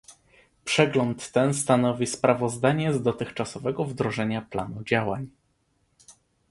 Przegląd 0.65 1.31
ten 1.31 1.53
stanowi 1.53 2.07
sprawozdanie 2.07 2.93
z 2.93 3.01
dotychczasowego 3.01 3.85
wdrożenia 3.85 4.41
planu 4.41 4.83
działań 4.83 5.27